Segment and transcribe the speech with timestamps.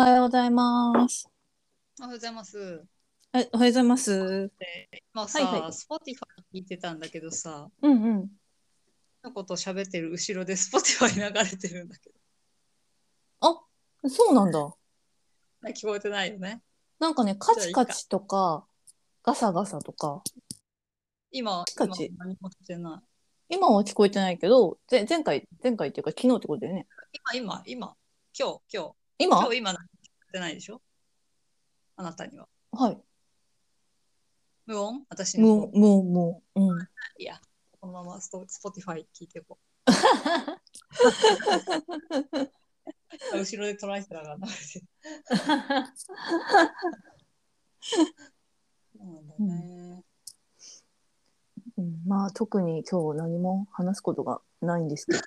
[0.00, 1.28] おはようございます。
[2.00, 2.58] おはようございます。
[3.32, 4.50] はい、おはようございます。
[5.12, 6.20] 今さ、はいはい Spotify
[6.54, 8.28] 聞いてたんだけどさ、うんうん。
[9.22, 12.16] のこと喋ってる後ろで Spotify 流れてるんだけど、
[13.40, 13.60] あ、
[14.08, 14.74] そうなんだ。
[15.66, 16.62] 聞こえてないよね。
[16.98, 18.64] なんかね、カチカチとか、
[19.22, 20.22] ガサガサとか、
[21.30, 23.02] 今、カチ今何もしてな
[23.50, 23.54] い。
[23.54, 26.86] 今は聞こえてないけど、ぜ前回、前回っていうか昨日ってことだよね。
[27.34, 27.96] 今、今、今、
[28.38, 29.36] 今日、今日、今？
[29.36, 29.74] 今日、今
[30.32, 30.80] 何も聞こえてないでしょ？
[31.96, 32.48] あなたには。
[32.72, 32.98] はい。
[34.66, 35.04] 無音？
[35.08, 36.88] 私もう、もう、もう、うん。
[37.18, 37.40] いや、
[37.80, 39.90] このままスト Spotify 聞いていこう。
[43.32, 44.86] 後ろでトライスラーが流れてる。
[48.96, 50.04] そうなんだね。
[51.78, 55.18] うんまあ、特に今日何も話すことがないんですけど。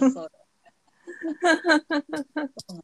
[0.00, 0.30] そうそう。
[2.66, 2.81] そうなん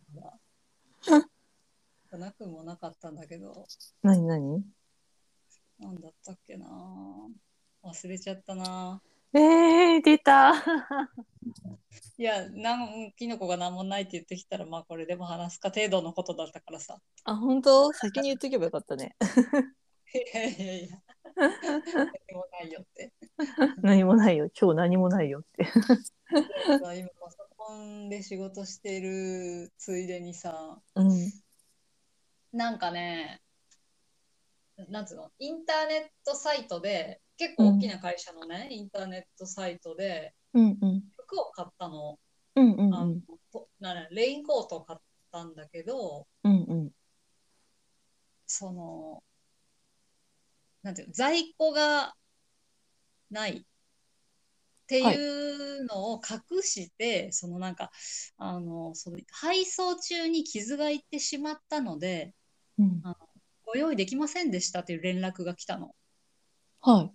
[2.18, 2.26] だ。
[2.26, 3.66] なくもなかったんだけど、
[4.02, 4.62] 何何？
[5.78, 6.66] なんだったっけな。
[7.84, 9.00] 忘れちゃったな。
[9.32, 10.52] えー、出た。
[12.18, 17.00] いや、なんキノコが何もないって言ってきたら、まあこれでも話すか程度のことだったからさ。
[17.24, 17.92] あ、本当？
[17.92, 19.16] 先に言っとけばよかったね。
[20.14, 21.02] いやいやいや。
[21.36, 21.54] 何
[22.34, 23.12] もないよって。
[23.82, 24.50] 何もないよ。
[24.60, 25.64] 今日何もないよって。
[25.64, 31.32] さ今パソコンで仕事してるついでにさ、うん。
[32.52, 33.40] なんかね、
[34.88, 41.02] なんつうの、インターネットサイトで、結構大きな会社のね、インターネットサイトでうんうん。
[41.16, 42.18] 服を買ったの。
[42.56, 43.14] うんうんあの
[43.78, 44.98] ならレインコートを買っ
[45.30, 46.90] たんだけど、うんうん。
[48.46, 49.22] その、
[50.82, 52.14] なんていうの、在庫が
[53.30, 53.62] ないっ
[54.88, 57.90] ていうのを隠して、そのなんか、
[58.38, 62.34] あの、その配送中に傷がいってしまったので、
[62.78, 63.02] うん。
[63.64, 65.94] ご用意できませんでしたっていう連絡が来たの。
[66.80, 67.10] はい。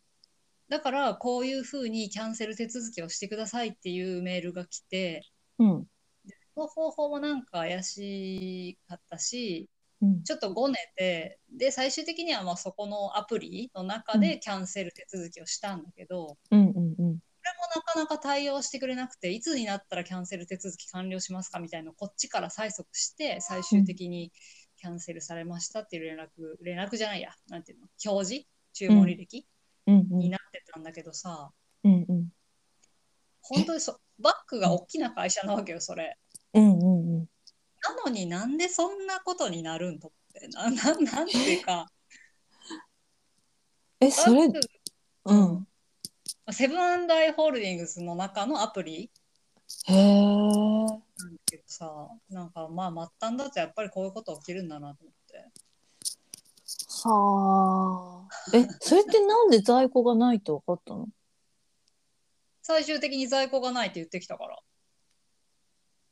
[0.70, 5.28] だから、こういうふうにキャンセル手続きをしてくださいっていうメールが来て、
[5.60, 5.88] うん。
[6.56, 9.70] その方法もなんか怪しかったし、
[10.02, 10.24] うん。
[10.24, 17.20] ちょっとごねて、で、最終的にはまあそこのアプリの中でキャンセル手続きをしたんだけど、こうんうんうん。
[17.44, 24.32] れもなかなか対応してくれなくて、いつになったらキャンセル手続き完了しますかみたいなこっちから催促して、最終的に
[24.84, 26.28] キャンセルされましたっていう連絡、
[26.62, 28.48] 連絡じゃないや、なんていうの、表示？
[28.74, 29.48] 注文履歴、
[29.88, 30.20] うんうん。
[30.20, 31.52] になってたんだけどさ、
[31.86, 32.28] うんうん。
[33.42, 36.18] 本当にそバッグが大きな会社なわけよ、それ。
[36.54, 37.30] うんうんうん。
[37.82, 40.48] なのになんでそんなことになるんと思って。
[40.50, 41.90] な、 ななんていうか、
[44.02, 44.50] え、それ
[45.26, 45.68] うん。
[46.52, 49.10] セブンアイ・ホールディングスの中のアプリ？
[49.86, 51.04] へえ。
[51.54, 55.52] けどさ、なんかまあ末端だとやっぱりこういうこと起きるんだなと思って。
[57.04, 58.58] はあ。
[58.58, 61.08] え、それってなんで在庫がないって分かったの？
[62.64, 64.58] 最終的に在庫がないって言ってきたから、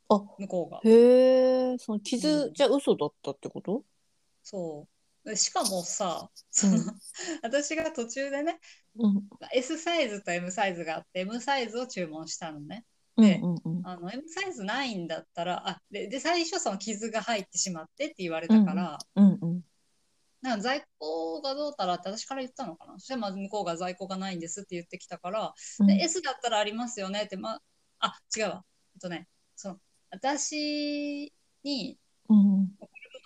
[0.09, 0.79] あ、向こうが。
[0.83, 1.77] へえ。
[1.79, 3.83] その傷、うんじゃあ嘘だったってこと？
[4.43, 4.87] そ
[5.25, 5.29] う。
[5.29, 6.85] でしかもさ、その、うん
[7.41, 8.59] 私が途中でね、
[8.99, 9.29] うん。
[9.53, 12.85] S サイズと M サイズがあって、M サイズを注文したのね。
[13.17, 13.87] うんでうんうん。
[13.87, 19.61] あの M サイズないんだったら、あでで最初その傷が入ってしまってって言われたから、うんうん。
[20.41, 27.59] なんか在庫がどうたらって私から言ったのかなそしたらまず向こうが在庫がないんですって言ってきたから、うんで S だったらありますよねって、ま
[27.99, 28.63] あ、違うわ。
[28.95, 29.77] えっとね、その
[30.09, 31.31] 私
[31.63, 31.97] に
[32.29, 32.71] うん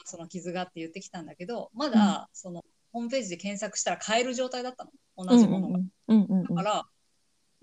[0.05, 4.91] その傷がって言ってきたんだけど、まだそのホームページで検索したら買える状態だったの。
[5.17, 5.79] 同じものが。
[5.79, 6.85] うんうんうんだから、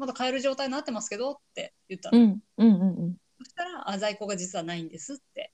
[0.02, 2.18] まだ買える状態になってますけどって言ったの。
[2.18, 3.16] うんうんうんうん。
[3.38, 5.52] そしたら、あ、在庫が実はないんですって。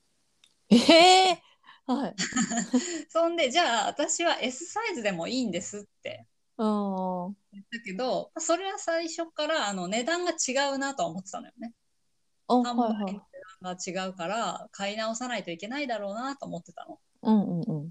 [0.71, 1.43] ええ。
[1.85, 2.15] はい。
[3.11, 6.27] そんで、じゃあ私は S サイズでもいいんですって。
[7.53, 11.75] 言ったけど、それは最初からあの値段が違うなとは思ってたのよね。
[12.47, 12.75] あ、販売。
[12.75, 13.21] の値
[13.61, 16.99] 段が違うから、買い直さないといけないだろうなと思ってたの。
[17.21, 17.91] うんうんうん。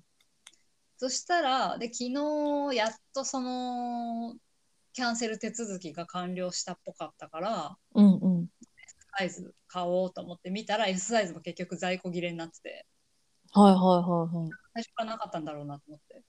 [0.98, 4.36] そしたら、で、昨日やっとその、
[4.97, 8.47] キャンセル手続きが完了したっぽかったから、うんうん。
[9.15, 12.88] サイズ買おうと思って見たら S サイズも結局在庫切れになってて、
[13.51, 14.49] はいはいはいはい。
[14.73, 16.23] 最初からなかったんだろうなと思って。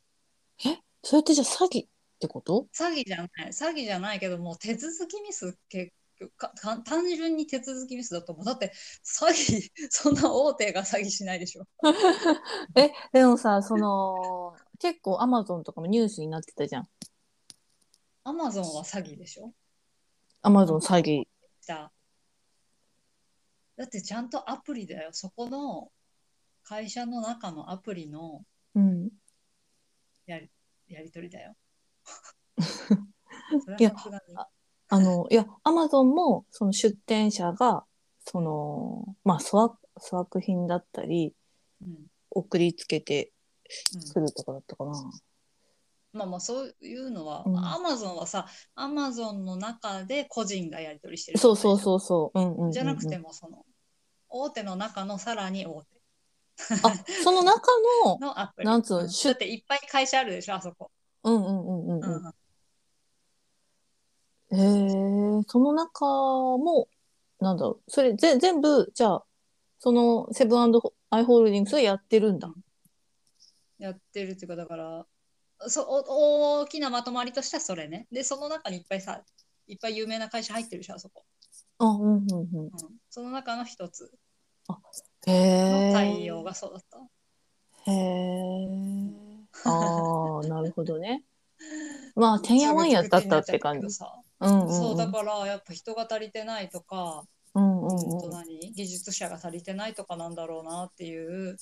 [1.03, 1.89] それってじゃあ詐欺っ
[2.21, 2.67] てこと？
[2.79, 5.91] 詐欺じゃない、詐欺じゃないけども、手続きミス結
[6.37, 6.53] か
[6.85, 8.45] 単純に手続きミスだと思う。
[8.45, 11.65] だって、詐欺、 そんな大手が詐欺しないでしょ。
[12.77, 16.89] え、でもさ、その、結構アマゾンとかもニュースになってたじゃん。
[18.29, 19.53] アマゾンは詐欺でしょ？
[20.43, 21.25] アマゾン詐欺。
[21.63, 21.93] じゃあ
[23.77, 25.11] だってちゃんとアプリだよ。
[25.13, 25.91] そこの
[26.63, 28.45] 会社の中のアプリの
[28.75, 29.09] うん。
[30.27, 30.51] やり
[30.89, 31.55] やり取りだよ。
[32.59, 33.95] そいや。
[34.91, 37.85] あの、いや、アマゾンも、その出店者が、
[38.25, 41.35] その、まあ、粗悪、粗悪品だったり、
[41.83, 43.33] うん送りつけて
[43.95, 44.93] うんくるとかだったかな。
[46.19, 51.39] まあまあそういうのは、うんアマゾンはさ、アマゾンの中で個人がやり取りしてる。
[51.39, 52.39] そうそうそうそう。
[52.39, 53.65] うんうんうんうんじゃなくても、その、
[54.29, 55.99] 大手の中のさらに大手
[56.83, 56.93] あ、
[57.23, 57.71] その中
[58.05, 58.67] の、 のアプリ。
[58.67, 60.91] なんつうのだっていっぱい会社あるでしょ、あそこ。
[61.23, 62.35] うんうんうんうんうんうん。
[64.51, 66.89] へえ、その中も、
[67.41, 69.25] なんだろう、それぜ全部、じゃあ、
[69.79, 70.73] そのセブン
[71.11, 72.53] アイ・ホールディングスはやってるんだ。
[73.79, 75.07] やってるっていうか、だから、
[75.67, 78.07] そお大きなまとまりとしてはそれね。
[78.13, 79.23] で、その中にいっぱいさ、
[79.67, 81.25] いっぱい有名な会社入ってるでしょ、あそこ。
[81.79, 82.39] あ、うんうんうん。
[82.39, 82.71] うん、
[83.11, 84.11] その中の一つ
[85.27, 85.71] へえ。
[85.71, 86.99] の対応がそうだった。
[87.91, 88.69] へえ。
[89.65, 91.25] ああ、 なるほどね。
[92.15, 93.91] まあ、てんやわんやだったって感じ。
[93.91, 94.73] さうんうんうん。
[94.73, 98.31] そうだからやっぱ人が足りてないとか、うんうんうん。
[98.31, 101.57] 何技術者が足りてないとかなんだろうなっていうあ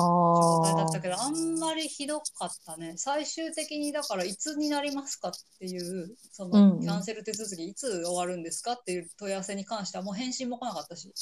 [0.00, 1.00] 状態だったあ。
[1.00, 11.12] けどあんまりひどかったね最終的にだからいつになりますかっていうそのキャンセル手続きいつ終わるんですかっていう問い合わせに関してはもう返信も来なかったし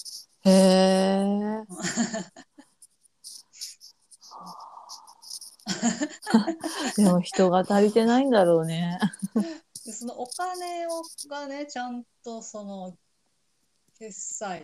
[0.44, 1.64] へえ。
[6.96, 8.99] でも人が足りてないんだろうね。
[9.84, 12.96] でそのお金をがねちゃんとその
[14.00, 14.62] 決済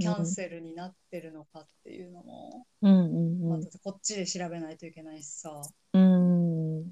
[0.00, 5.60] キャンセルになってるのかっていうのも、うんうんまこっちで調べないといけないしさ
[5.92, 6.78] うん。
[6.78, 6.84] うん。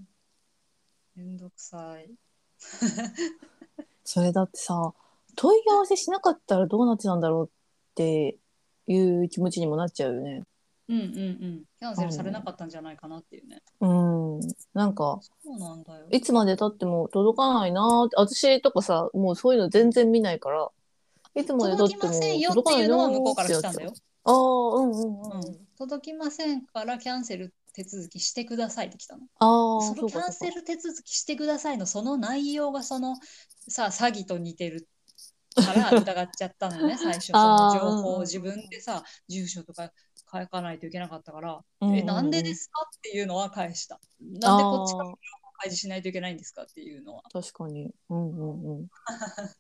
[1.15, 2.11] めんどくさい
[4.03, 4.93] それだってさ、
[5.37, 8.37] 問い合わせしなかったらどうなってたんだろうって
[8.89, 10.43] いう気持ちにもなっちゃうよね。
[10.89, 11.09] うんうんう
[11.47, 14.41] んキャンセルされなかったんじゃないかなっていうねうん。
[14.75, 20.73] なんか、そうなんだよいつまで経っても届かないなーって、私とかさ、もうそういうの全然見ないから、
[21.35, 23.95] いつも届きませんよっていうのは向こうから来たんだよ。
[24.25, 25.37] ああ、うんうんうん。
[25.37, 29.23] うん、届きませんからキャンセル手続きしてくださいって来たの。
[29.39, 33.17] ああ、そのキャンセル手続きしてくださいのその内容がその
[33.69, 34.89] さ詐欺と似てる
[35.55, 39.93] から疑っちゃったのね 最初その情報を自分でさ住所とか
[40.33, 44.01] 書かないといけなかったから、うんえなんでですかっていうのは返した。
[44.21, 45.17] なんでこっちから情報
[45.59, 47.91] 開示しないといけないんですかっていうのは確かに。
[48.09, 48.89] うんうんうん。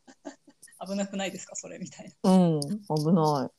[0.87, 1.55] 危なくないですか？
[1.55, 2.31] それみたいな。
[2.31, 2.67] うん、危
[3.12, 3.50] な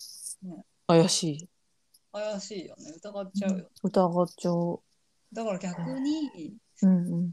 [0.44, 0.48] い。
[0.48, 1.50] ね怪しい。
[2.12, 3.70] 怪しいよね疑っちゃうよ。
[3.81, 4.80] 疑っちゃう。
[5.31, 7.31] だから逆にうんうん。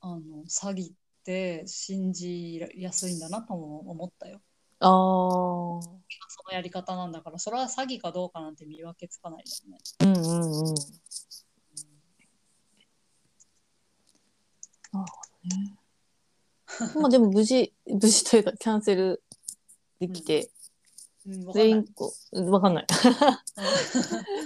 [0.00, 4.40] あの詐欺って信じやすいんだなとも思ったよ。
[4.78, 5.82] ああ、そ
[6.46, 9.78] のやり方なんだから、それは詐欺かどうかなんて見分けつかないよね。
[10.00, 10.24] うんうん
[10.68, 10.74] うん。
[14.92, 15.76] なるほどね。
[17.00, 19.22] まあでも無事、無事というかキャンセル
[20.00, 20.50] できて、
[21.26, 22.86] うん、全員こう、わかんない。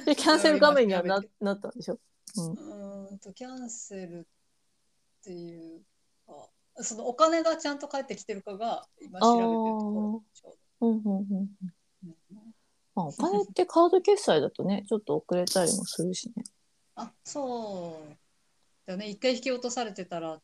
[0.07, 1.99] でキャンセル画面にはな なったんでしょ？
[2.37, 2.53] うん。
[2.53, 5.83] うーんとキャンセルっていう
[6.27, 6.49] か、
[6.83, 11.23] そのお金がちゃんと返ってきてるかが今調べてるところちょうんうんうん。
[11.23, 11.29] う
[12.03, 12.55] どうん
[12.95, 16.45] まあお金ってカード決済だとね、ちょっと遅れたりもするしね。
[16.97, 18.17] あそう
[18.87, 20.43] だね、一回引き落とされてたらっ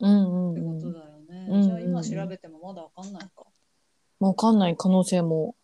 [0.00, 0.80] うんうてこんうん。
[0.80, 1.13] とだよ
[1.44, 1.56] ね。
[1.56, 3.44] うんじゃあ今調べてもまだわかんないか。
[4.20, 5.54] わかんない可能性も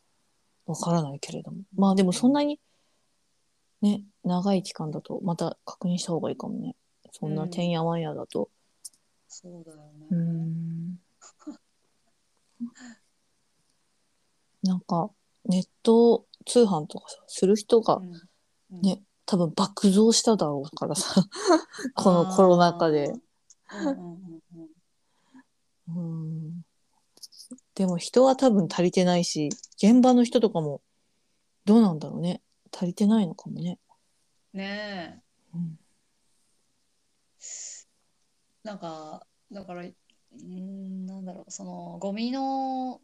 [0.66, 1.62] わからないけれども。
[1.74, 2.60] まあでもそんなに
[3.80, 6.76] ね、長い期間だとまた確認した方がいいかもね。
[7.12, 8.50] そんなてんやわんやだと。
[9.28, 10.06] そうだよね。
[10.10, 11.00] うーん。
[14.62, 15.10] なんか
[15.46, 18.12] ネット通販とかさ、する人がうん
[18.72, 21.24] うんね、多分爆増しただろうからさ、
[21.96, 23.08] このコロナ禍で。
[23.08, 23.12] う
[23.84, 23.96] んうんう
[24.26, 24.40] ん
[25.94, 26.62] うんうん。
[27.74, 30.82] でも人は多分足りてないし、現場の人とかも
[31.64, 32.42] どうなんだろうね。
[32.72, 33.78] 足りてないのかもね。
[34.52, 35.22] ねえ。
[35.54, 35.78] うん
[38.62, 43.00] なんか、だから、うーん、なんだろう、その、ゴミの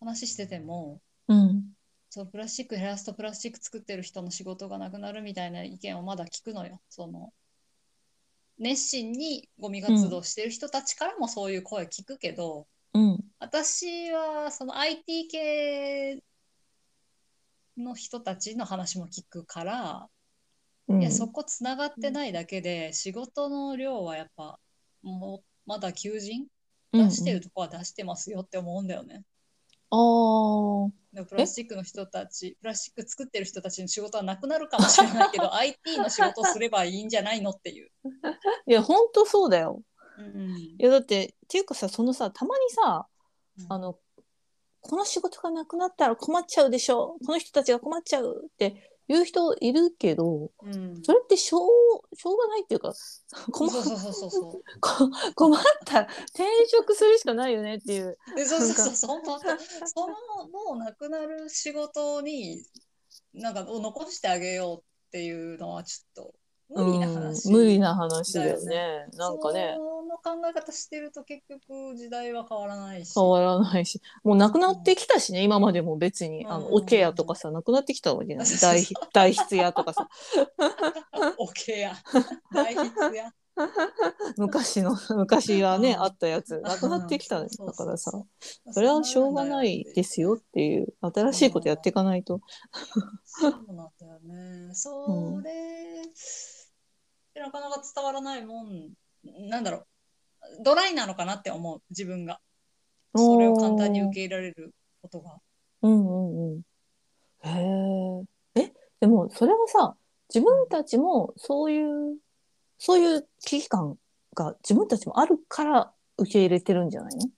[0.00, 1.72] 話してても、うん。
[2.10, 6.80] そのプラスチック減らすとプラスチック作ってる人の仕事がなくなるみたいな意見をまだ聞くのよ。
[6.88, 7.32] その、
[8.58, 13.24] 熱心にゴミ活動してる人たちからもそういう声聞くけど、うん。
[13.38, 16.22] 私はその IT 系
[17.76, 20.08] の人たちの話も聞くから、
[20.88, 24.60] うんいやそこつながってないだけで仕事の量はやっぱ
[25.02, 26.46] もうまだ求人
[26.92, 29.24] 出してるとこは出してますよって思うんだよね。
[29.90, 37.90] あプラスチックの人たち、プラスチック作ってる人たちの仕事はなくなるかもしれないけど、 IT の仕事をすればいいんじゃないのっていう。
[38.66, 39.82] いや本当そうだよ。
[40.18, 40.56] うん。
[40.58, 43.06] いやだってっていうかさそのさたまにさ
[43.58, 43.66] うん。
[43.72, 43.98] あの
[44.82, 47.16] この仕事がなくなったら困っちゃうでしょ？
[47.24, 51.02] この人たちが困っちゃうって言う人いるけどうん。
[51.02, 52.92] それってしょうしょうがないっていうか
[53.52, 54.30] 困 そうそうそうそう。
[54.30, 54.62] そう。
[54.80, 58.16] こ困ったら転職するしかないよねっていう。
[58.34, 59.38] でそうそうそうそう、本当
[59.86, 60.14] その
[60.48, 62.64] もうなくなる仕事に、
[63.34, 66.34] なんかを残してあげようっていうのはちょっと
[66.68, 67.48] 無理な話。
[67.48, 69.06] うん無理な話だよだね。
[69.12, 73.12] なんかねその考え方してると結局時代は変わらないし。
[73.14, 74.00] 変わらないし。
[74.24, 76.46] もうなくなってきたしね今までも別に。
[76.46, 78.46] あのうんオケアとかさなくなってきたわけない。
[78.46, 78.70] そうそう
[79.12, 80.08] 代代筆屋とかさ。
[81.38, 81.94] オケや。
[82.52, 83.32] 大筆や。
[84.36, 86.02] 昔の昔はねうん。
[86.02, 86.60] あったやつ。
[86.60, 88.12] なくなってきただからさ
[88.70, 92.40] それはしょうがないですよっていう新しいことやっていかないと。
[93.24, 94.74] そうなんだよね。
[94.74, 96.02] それ、
[97.40, 98.92] なかなか伝わらないもん、
[99.48, 99.86] なんだろう、
[100.62, 102.40] ドライなのかなって思う、自分が。
[103.14, 105.38] それを簡単に受け入れられることが。
[105.82, 106.62] うんうんうん。
[107.42, 108.24] へ
[108.56, 108.62] え。
[108.62, 109.96] え、でもそれはさ、
[110.28, 112.18] 自分たちもそういう、
[112.78, 113.96] そういう危機感
[114.34, 117.30] が自分たちもあるから受け入れてるんじゃないの？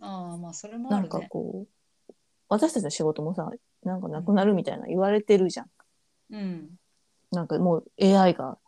[0.00, 1.20] ああ、まあ、それもなんか。
[1.30, 2.14] こう、
[2.48, 3.48] 私たちの仕事もさ、
[3.84, 5.70] なんかなくなるみたいな言われてるじゃん。
[6.30, 6.70] うん。
[7.30, 8.58] なんかもう AI が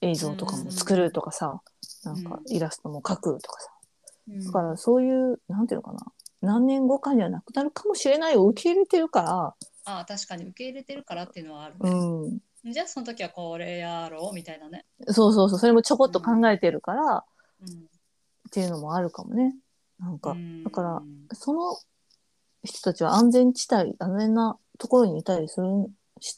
[0.00, 1.60] 映像とかも作るとかさ、
[2.04, 3.70] なんかイラストも描くとかさ。
[3.70, 6.00] うんだからそういう、なんていうのかな。
[6.42, 11.96] 何年後かにはなくなるかもしれないを受け入れてるかああ、確かに受け入れてるからっていうのはあるら、ね。
[11.96, 12.72] うん。
[12.72, 14.84] じゃあ、その時はこれやろうみたいなね。
[15.06, 17.24] そうそうそう、それもちょこっと考えてるから、
[17.62, 17.68] うん。
[17.68, 19.56] っていうのもあるかもね。
[19.98, 21.02] なんか、うんだから
[21.32, 21.76] その
[22.64, 25.90] 人たちは安全地帯、安全なところにいたりするし,、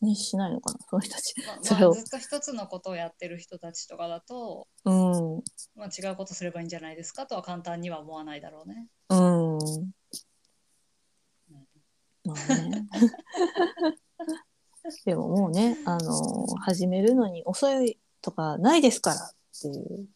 [0.02, 1.34] ね、しないのかな、その人たち。
[1.46, 5.36] まあ それをまあずっと一つのことをやってる人たちとかだと、うん。
[5.36, 5.42] うん。
[5.74, 8.88] まあ、違うことすればいいんじゃないですかとは簡単には思わないだろうね。
[12.24, 12.86] まあね。
[15.04, 20.08] でももうね、あの始めるのに遅いとかないですからっていう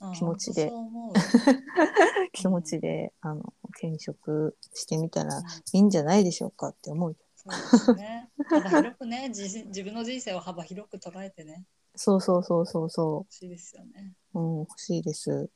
[0.00, 0.70] うん気持ちで
[2.32, 7.16] 気持ちで、あの転職してみたらいいんじゃないでしょうかって思う。
[7.42, 8.28] そうですね。
[8.48, 11.64] 幅広くね、自自分の人生を幅広く捉えてね、
[11.96, 14.12] そうそうそうそうそ欲しいですよね。
[14.34, 14.40] う。
[14.40, 15.48] うん、欲しいです。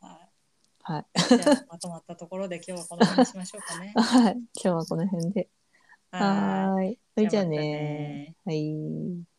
[0.00, 0.28] は
[0.82, 1.04] はい。
[1.18, 1.36] い。
[1.36, 3.92] じゃあ、まとまったところで今日はこの辺にしましょうかね。
[3.98, 4.32] はい。
[4.34, 5.48] 今日はこの辺で。
[6.12, 6.98] はい。
[7.14, 9.31] それじゃあねはい。